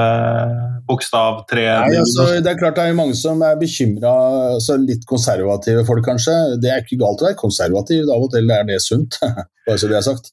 [0.88, 2.00] bokstavtreningen?
[2.02, 4.14] Altså, det er klart det er mange som er bekymra,
[4.56, 6.36] altså litt konservative folk kanskje.
[6.62, 9.20] Det er ikke galt å være konservativ, av og til er det sunt.
[9.66, 10.32] bare så det er sagt.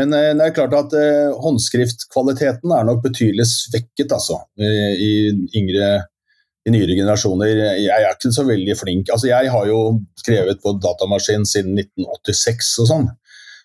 [0.00, 5.12] Men eh, det er klart at eh, håndskriftkvaliteten er nok betydelig svekket altså, i
[5.56, 5.98] yngre
[6.68, 7.48] i nyere generasjoner.
[7.80, 9.12] Jeg er ikke så veldig flink.
[9.14, 9.80] Altså, jeg har jo
[10.20, 13.08] skrevet på datamaskin siden 1986 og sånn.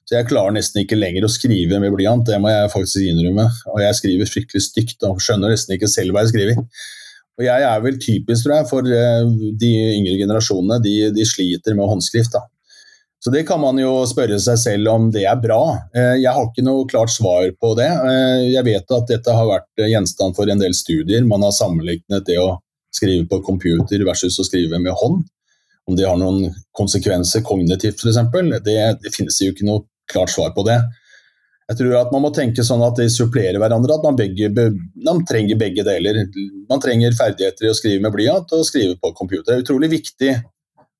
[0.04, 3.46] Så jeg klarer nesten ikke lenger å skrive med blyant, det må jeg faktisk innrømme.
[3.72, 6.60] Og jeg skriver fryktelig stygt og skjønner nesten ikke selv hva jeg skriver.
[7.40, 10.82] Og jeg er vel typisk, tror jeg, for eh, de yngre generasjonene.
[10.84, 12.36] De, de sliter med håndskrift.
[12.36, 12.44] da.
[13.24, 15.62] Så det kan man jo spørre seg selv om det er bra.
[15.96, 17.88] Eh, jeg har ikke noe klart svar på det.
[17.88, 21.24] Eh, jeg vet at dette har vært gjenstand for en del studier.
[21.26, 22.58] Man har sammenlignet det å
[22.94, 25.24] skrive på computer versus å skrive med hånd.
[25.88, 28.20] Om det har noen konsekvenser kognitivt f.eks.
[28.68, 30.82] Det, det finnes jo ikke noe klart svar på det.
[31.72, 34.50] Jeg tror at Man må tenke sånn at de supplerer hverandre, at man, begge,
[35.06, 36.26] man trenger begge deler.
[36.70, 39.54] Man trenger ferdigheter i å skrive med blyant og skrive på computer.
[39.54, 40.34] Det er utrolig viktig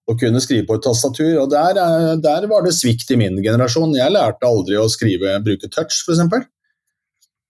[0.10, 1.36] å kunne skrive på et tastatur.
[1.44, 1.80] og der,
[2.24, 3.96] der, var det svikt i min generasjon.
[3.96, 6.48] Jeg lærte aldri å skrive, bruke touch, f.eks.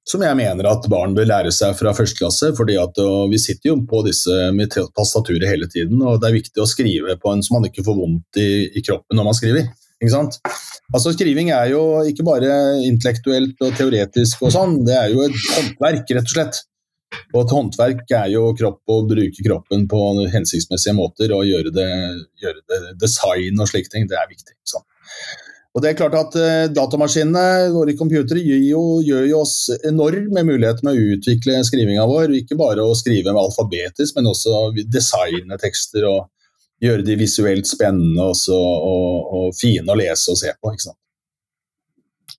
[0.10, 2.52] Som jeg mener at barn bør lære seg fra første klasse.
[2.58, 2.98] fordi at
[3.32, 7.16] Vi sitter jo på disse med tastaturet hele tiden, og det er viktig å skrive
[7.22, 9.72] på en så man ikke får vondt i, i kroppen når man skriver.
[10.94, 12.52] Altså Skriving er jo ikke bare
[12.86, 16.62] intellektuelt og teoretisk, og sånn, det er jo et håndverk, rett og slett.
[17.34, 20.02] Og et håndverk er jo kropp å bruke kroppen på
[20.34, 21.90] hensiktsmessige måter og gjøre det,
[22.42, 24.08] gjøre det design og slike ting.
[24.10, 24.56] Det er viktig.
[24.70, 24.86] Sånn.
[25.74, 29.56] Og det er klart at eh, Datamaskinene, våre computere, gjør jo, gjør jo oss
[29.90, 32.36] enorme muligheter med å utvikle skrivinga vår.
[32.44, 36.28] Ikke bare å skrive med alfabetisk, men også designe tekster og
[36.84, 40.74] gjøre de visuelt spennende også, og, og, fine å lese og se på.
[40.74, 41.00] ikke sant?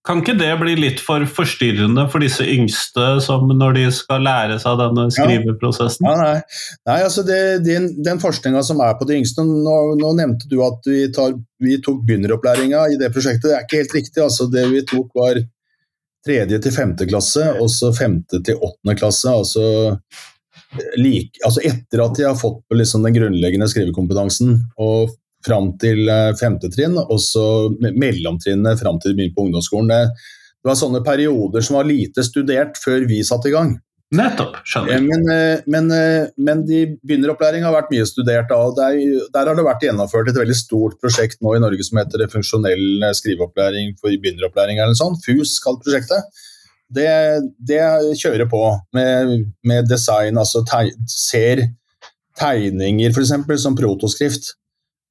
[0.04, 4.58] Kan ikke det bli litt for forstyrrende for disse yngste som når de skal lære
[4.60, 6.04] seg denne skriveprosessen?
[6.04, 6.58] Ja, nei.
[6.84, 6.98] nei.
[7.06, 10.84] altså det, Den, den forskninga som er på de yngste nå, nå nevnte du at
[10.90, 13.48] vi, tar, vi tok begynneropplæringa i det prosjektet.
[13.48, 14.20] Det er ikke helt riktig.
[14.26, 15.40] altså Det vi tok, var
[16.24, 19.32] tredje til femte klasse, og så femte til åttende klasse.
[19.32, 19.96] altså
[20.98, 26.32] like, altså etter at de har fått liksom den grunnleggende skrivekompetansen og fram til eh,
[26.40, 27.46] femte trinn, og så
[27.84, 29.90] mellomtrinnet fram til de begynte på ungdomsskolen.
[29.92, 33.74] Det, det, var sånne perioder som var lite studert før vi satte i gang.
[34.14, 35.04] Nettopp, skjønner jeg.
[35.08, 38.96] Men, eh, men, eh, men de begynneropplæring har vært mye studert og der,
[39.34, 43.08] der, har det vært gjennomført et veldig stort prosjekt nå i Norge som heter Funksjonell
[43.20, 44.80] skriveopplæring for begynneropplæring.
[44.80, 46.44] eller sånn, FUS kalt prosjektet
[46.94, 47.10] det,
[47.58, 47.82] det
[48.20, 48.62] kjører på
[48.96, 50.38] med, med design.
[50.40, 51.66] Altså teg, ser
[52.40, 53.34] tegninger f.eks.
[53.62, 54.54] som protoskrift.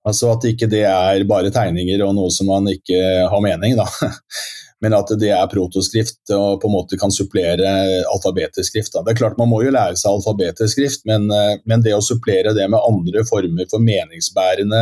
[0.03, 2.99] Altså at ikke det er bare tegninger og noe som man ikke
[3.31, 3.87] har mening, da.
[4.83, 7.69] Men at det er protoskrift og på en måte kan supplere
[8.11, 8.97] alfabetisk skrift.
[8.97, 11.29] Det er klart Man må jo lære seg alfabetisk skrift, men,
[11.63, 14.81] men det å supplere det med andre former for meningsbærende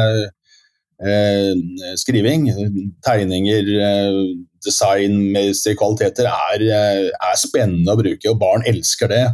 [1.06, 1.54] eh,
[2.02, 2.48] skriving,
[3.06, 4.18] tegninger, eh,
[4.66, 9.26] designmessige kvaliteter, er, eh, er spennende å bruke, og barn elsker det.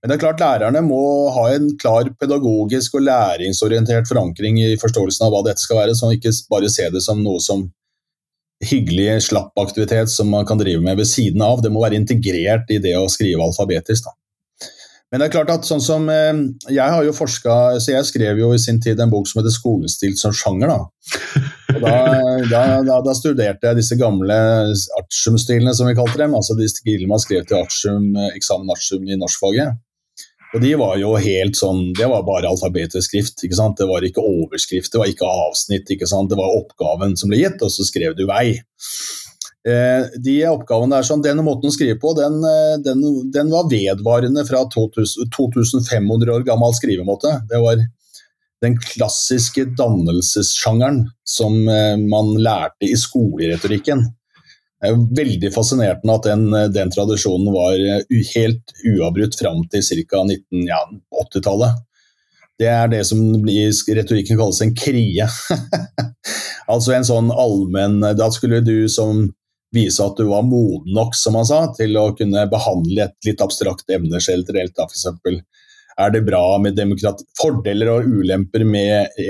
[0.00, 5.26] Men det er klart lærerne må ha en klar pedagogisk og læringsorientert forankring i forståelsen
[5.26, 7.66] av hva dette skal være, så man ikke bare ser det som noe som
[8.64, 11.60] hyggelig slappaktivitet som man kan drive med ved siden av.
[11.62, 14.08] Det må være integrert i det å skrive alfabetisk.
[14.08, 14.16] Da.
[15.10, 16.36] Men det er klart at sånn som eh,
[16.70, 19.50] Jeg har jo forska Så jeg skrev jo i sin tid en bok som heter
[19.50, 20.70] 'Skolestilt som sjanger'.
[20.70, 21.40] Da.
[21.80, 21.94] Da,
[22.50, 24.36] da, da, da, studerte jeg disse gamle
[24.98, 26.34] artium-stilene, som vi kalte dem.
[26.36, 29.78] Altså de stilene man skrev til artium, eksamen artium i norskfaget.
[30.50, 33.44] Og de var jo helt sånn Det var bare alfabetisk skrift.
[33.46, 33.78] ikke sant?
[33.78, 35.90] Det var ikke overskrift, det var ikke avsnitt.
[35.94, 36.30] ikke sant?
[36.32, 38.58] Det var oppgaven som ble gitt, og så skrev du vei.
[39.68, 43.68] Eh, de oppgavene der, sånn, Denne måten å skrive på den, eh, den, den var
[43.68, 47.34] vedvarende fra 2000, 2500 år gammel skrivemåte.
[47.50, 47.82] Det var
[48.64, 54.04] den klassiske dannelsessjangeren som eh, man lærte i skoleretorikken.
[54.80, 59.84] Det er veldig veldig fascinerende at den, den tradisjonen var eh, helt uavbrutt fram til
[59.84, 60.24] ca.
[60.24, 61.82] 1980-tallet.
[62.60, 65.28] det er det som i retorikken kalles en krie.
[66.72, 69.28] altså en sånn allmenn Da skulle du som
[69.74, 73.42] vise at du var moden nok, som han sa, til å kunne behandle et litt
[73.44, 74.76] abstrakt emne generelt.
[74.76, 75.06] F.eks.
[76.00, 76.78] Er det bra med
[77.38, 79.20] fordeler og ulemper med,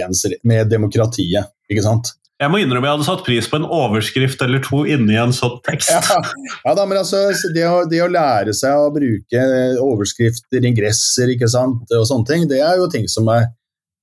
[0.46, 1.50] med demokratiet?
[1.70, 2.14] ikke sant?
[2.40, 5.59] Jeg må innrømme jeg hadde satt pris på en overskrift eller to inni en sånn
[5.66, 5.90] tekst.
[5.92, 6.20] Ja,
[6.64, 9.42] ja da, men altså, det å, det å, lære seg å bruke
[9.85, 13.50] overskrifter, ingresser ikke sant, og sånne ting, det er jo ting som er,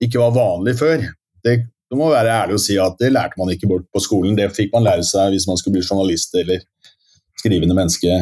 [0.04, 1.08] ikke var vanlig før.
[1.42, 1.56] Det,
[1.90, 4.38] du må være ærlig og si at det lærte man ikke bort på skolen.
[4.38, 6.62] Det fikk man lære seg hvis man skulle bli journalist eller
[7.42, 8.22] skrivende menneske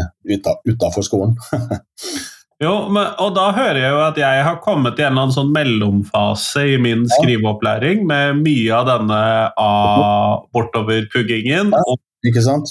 [0.71, 1.35] utafor skolen.
[2.65, 5.35] Jo, men, og da hører jeg jo at jeg har kommet i en eller annen
[5.35, 9.19] sånn mellomfase i min skriveopplæring med mye av denne
[9.61, 11.71] A-bortoverpuggingen.
[11.75, 11.95] Ja,
[12.29, 12.67] ikke sant?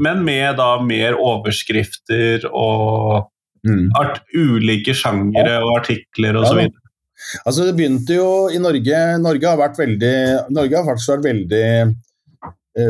[0.00, 3.28] Men med da mer overskrifter og
[3.66, 3.88] mm.
[4.00, 6.58] art, ulike sjangere og artikler osv.
[6.64, 6.68] Ja,
[7.44, 10.16] altså det begynte jo i Norge Norge har, vært veldig,
[10.54, 11.68] Norge har faktisk vært veldig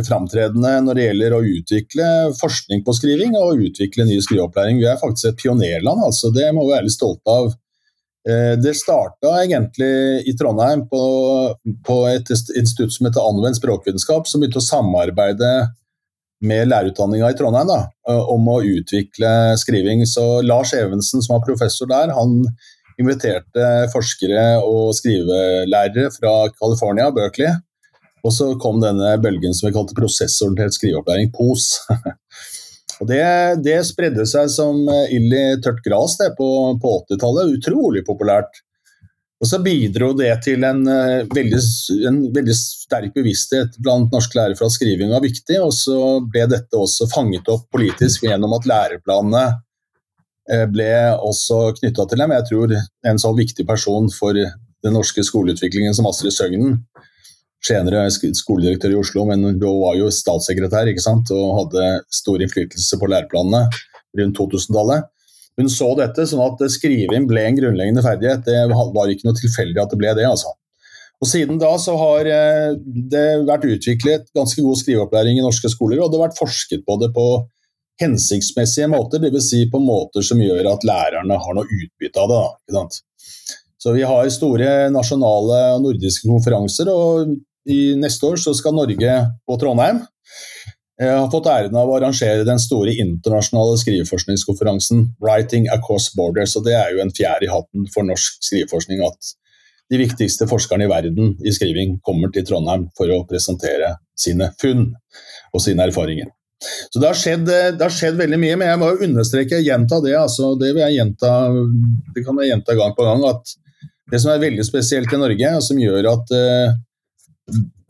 [0.05, 4.81] framtredende når det gjelder å utvikle forskning på skriving og utvikle ny skriveopplæring.
[4.83, 6.33] Vi er faktisk et pionerland, altså.
[6.35, 7.51] det må vi være litt stolte av.
[8.29, 11.03] Eh, det starta egentlig i Trondheim på,
[11.87, 15.53] på, et institutt som heter Anvendt språkvitenskap, som begynte å samarbeide
[16.44, 17.79] med lærerutdanninga i Trondheim da,
[18.11, 20.05] eh, om å utvikle skriving.
[20.07, 22.42] Så Lars Evensen, som var professor der, han
[22.98, 27.55] inviterte forskere og skrivelærere fra California, Berkeley,
[28.28, 31.70] og så kom denne bølgen som vi kalte prosessorientert skriveopplæring, POS.
[32.98, 33.22] Og det,
[33.62, 34.80] det, spredde seg som
[35.14, 36.48] ild i tørt gras på,
[36.82, 37.52] på 80-tallet.
[37.60, 38.58] Utrolig populært.
[39.38, 41.60] Og så bidro det til en, uh, veldig,
[42.10, 45.60] en, veldig, sterk bevissthet blant norske lærere for at skriving var viktig.
[45.62, 52.08] Og så ble dette også fanget opp politisk gjennom at læreplanene uh, ble også knytta
[52.10, 52.34] til dem.
[52.34, 52.74] Jeg tror
[53.12, 56.80] en så viktig person for den norske skoleutviklingen som Astrid Søgnen
[57.64, 61.31] senere skoledirektør i Oslo, men hun var jo statssekretær ikke sant?
[61.35, 63.66] og hadde stor innflytelse på læreplanene
[64.18, 65.09] rundt 2000-tallet.
[65.59, 68.44] Hun så dette sånn at skriving ble en grunnleggende ferdighet.
[68.47, 70.27] Det var ikke noe tilfeldig at det ble det.
[70.29, 70.53] altså.
[71.18, 72.77] Og Siden da så har eh,
[73.11, 76.99] det vært utviklet ganske god skriveopplæring i norske skoler, og det har vært forsket på
[77.03, 77.27] det på
[77.99, 79.49] hensiktsmessige måter, dvs.
[79.51, 82.42] Si på måter som gjør at lærerne har noe utbytte av det.
[82.77, 82.85] Da,
[83.83, 87.35] så Vi har store nasjonale og nordiske konferanser, og
[87.66, 89.16] i neste år så skal Norge
[89.47, 90.05] på Trondheim.
[90.99, 96.57] Jeg har fått æren av å arrangere den store internasjonale skriveforskningskonferansen Writing Across Borders.
[96.59, 99.35] og Det er jo en fjær i hatten for norsk skriveforskning at
[99.88, 104.90] de viktigste forskerne i verden i skriving kommer til Trondheim for å presentere sine funn
[105.55, 106.33] og sine erfaringer.
[106.90, 110.16] Så det har, skjedd, det har skjedd, veldig mye, men jeg må understreke, gjenta det.
[110.18, 111.33] Altså, det vil jeg gjenta,
[112.16, 113.23] det kan jeg gjenta gang på gang.
[113.31, 113.55] at
[114.11, 116.75] Det som er veldig spesielt i Norge, og som gjør at uh,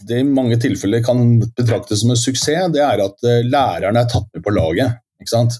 [0.09, 4.11] det i mange tilfeller kan betraktes som en suksess, det er at eh, lærerne er
[4.11, 5.01] tatt med på laget.
[5.21, 5.59] ikke sant?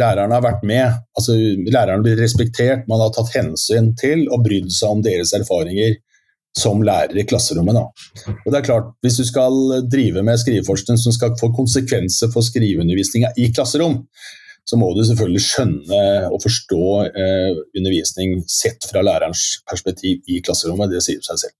[0.00, 1.36] Lærerne har vært med, altså
[1.72, 5.96] lærerne blir respektert, man har tatt hensyn til og brydd seg om deres erfaringer
[6.56, 7.76] som lærer i klasserommet.
[7.76, 8.34] Da.
[8.36, 12.44] Og det er klart, Hvis du skal drive med skriveforskning som skal få konsekvenser for
[12.44, 14.02] skriveundervisninga i klasserom,
[14.66, 16.00] så må du selvfølgelig skjønne
[16.32, 20.90] og forstå eh, undervisning sett fra lærerens perspektiv i klasserommet.
[20.90, 21.56] Det sier seg selv.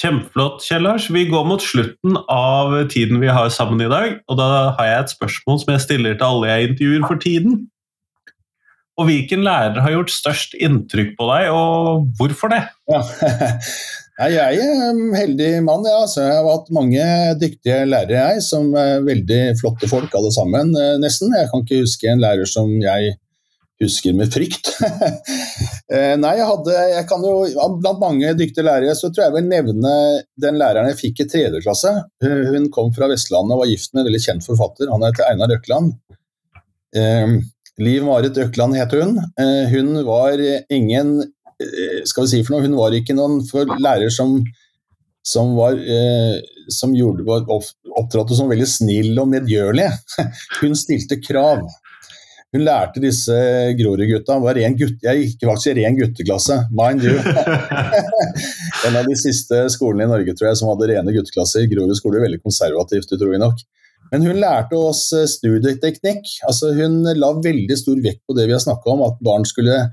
[0.00, 1.10] Kjempeflott, Kjell Lars.
[1.12, 4.14] Vi går mot slutten av tiden vi har sammen i dag.
[4.30, 4.46] Og da
[4.78, 7.58] har jeg et spørsmål som jeg stiller til alle jeg intervjuer for tiden.
[9.00, 12.62] Og hvilken lærer har gjort størst inntrykk på deg, og hvorfor det?
[12.90, 13.00] Ja.
[14.20, 15.86] Jeg er en heldig mann.
[15.88, 16.02] Ja.
[16.04, 17.04] Så jeg har hatt mange
[17.40, 21.32] dyktige lærere, jeg, som er veldig flotte folk alle sammen, eh, nesten.
[21.32, 23.14] Jeg kan ikke huske en lærer som jeg
[23.84, 24.72] husker med frykt.
[25.90, 27.30] Eh, nei, jeg hadde jeg kan jo,
[27.82, 29.94] Blant mange dyktige lærere så tror jeg vil nevne
[30.38, 31.90] den læreren jeg fikk i tredje klasse.
[32.22, 34.86] Hun kom fra Vestlandet og var gift med en veldig kjent forfatter.
[34.92, 35.96] Han heter Einar Økland.
[36.94, 37.34] Eh,
[37.82, 39.18] Liv Marit Økland het hun.
[39.74, 40.38] Hun var
[40.70, 41.10] ingen
[42.06, 43.40] skal vi si for noe, Hun var ikke noen
[43.82, 44.38] lærer som,
[45.26, 46.38] som, var, eh,
[46.72, 47.26] som gjorde,
[47.98, 49.90] opptrådte som veldig snill og medgjørlig.
[50.62, 51.66] Hun stilte krav.
[52.50, 53.34] Hun lærte disse
[53.78, 57.14] Grorud-gutta gutt, Jeg gikk faktisk i ren gutteklasse, mind you.
[58.88, 61.68] en av de siste skolene i Norge tror jeg, som hadde rene gutteklasser.
[61.70, 63.62] Grorud skole veldig konservativt, utrolig nok.
[64.10, 66.26] Men hun lærte oss eh, studieteknikk.
[66.48, 69.84] Altså, hun la veldig stor vekt på det vi har snakka om, at barn skulle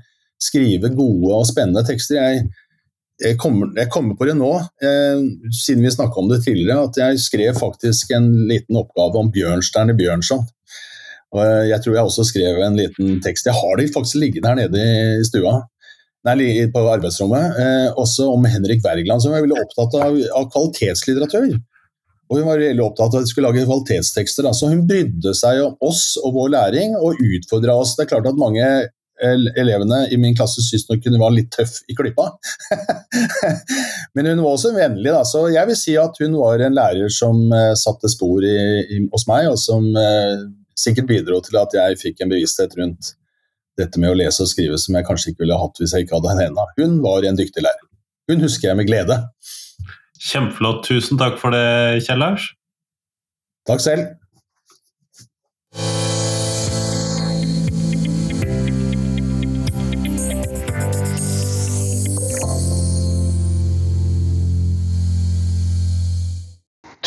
[0.42, 2.18] skrive gode og spennende tekster.
[2.18, 2.48] Jeg,
[3.22, 4.50] jeg, kommer, jeg kommer, på det nå,
[4.82, 5.22] eh,
[5.62, 9.94] siden vi snakka om det tidligere, at jeg skrev faktisk en liten oppgave om Bjørnstjerne
[9.98, 10.42] Bjørnson.
[11.36, 13.48] Og jeg tror jeg også skrev en liten tekst.
[13.48, 14.84] Jeg har de faktisk liggende her nede
[15.20, 15.58] i stua.
[16.26, 17.58] Nei, på arbeidsrommet.
[17.62, 21.58] Eh, også om Henrik Wergeland, som var veldig opptatt av, av, kvalitetslitteratur.
[22.28, 24.44] Og Hun var veldig opptatt av at vi skulle lage kvalitetstekster.
[24.44, 24.52] Da.
[24.56, 27.94] Så hun brydde seg om oss og vår læring og utfordra oss.
[27.96, 28.66] Det er klart at mange
[29.18, 32.28] elevene i min klasse syntes nok hun var litt tøff i klypa.
[34.14, 35.24] Men hun var også vennlig, da.
[35.26, 39.00] Så jeg vil si at hun var en lærer som eh, satte spor i, i,
[39.12, 40.46] hos meg, og som uh,
[40.78, 43.14] sikkert bidro til at jeg fikk en bevissthet rundt
[43.78, 46.18] dette med å lese og skrive som jeg kanskje ikke ville hatt hvis jeg ikke
[46.18, 46.68] hadde henne.
[46.80, 47.86] Hun var en dyktig lærer.
[48.28, 49.20] Hun husker jeg med glede.
[50.18, 50.82] Kjempeflott.
[50.88, 52.50] Tusen takk for det, Kjell Lars.
[53.68, 54.08] Takk selv.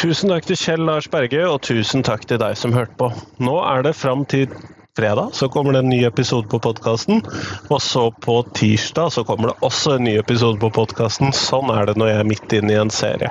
[0.02, 3.12] Tusen takk til Kjell Lars Berge, og tusen takk til deg som hørte på.
[3.38, 4.48] Nå er det fram til
[4.98, 7.22] fredag så kommer det en ny episode på podkasten.
[7.70, 11.30] Og så på tirsdag så kommer det også en ny episode på podkasten.
[11.38, 13.30] Sånn er det når jeg er midt inne i en serie.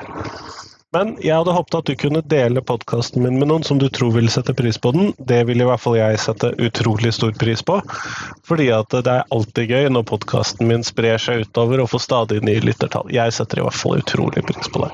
[0.94, 4.14] Men jeg hadde håpet at du kunne dele podkasten min med noen som du tror
[4.14, 5.12] vil sette pris på den.
[5.18, 7.82] Det vil i hvert fall jeg sette utrolig stor pris på.
[8.46, 12.42] Fordi at det er alltid gøy når podkasten min sprer seg utover og får stadig
[12.46, 13.10] nye lyttertall.
[13.10, 14.90] Jeg setter i hvert fall utrolig pris på det.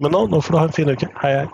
[0.00, 1.08] Men nå, nå får du ha en fin uke.
[1.22, 1.46] Hei, hei.